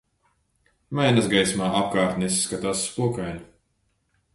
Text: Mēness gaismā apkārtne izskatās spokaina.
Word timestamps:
Mēness 1.01 1.29
gaismā 1.35 1.69
apkārtne 1.83 2.33
izskatās 2.33 2.87
spokaina. 2.91 3.41